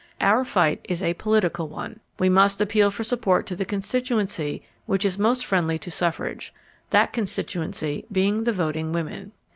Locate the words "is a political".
0.89-1.67